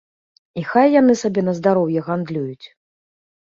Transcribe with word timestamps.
І 0.61 0.61
хай 0.69 0.87
яны 1.01 1.13
сабе 1.23 1.43
на 1.49 1.53
здароўе 1.59 1.99
гандлююць. 2.09 2.65